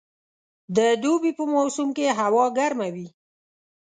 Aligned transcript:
د 0.75 0.79
دوبي 1.03 1.31
په 1.37 1.43
موسم 1.53 1.87
کښي 1.97 2.07
هوا 2.19 2.45
ګرمه 2.57 2.87
وي. 2.95 3.07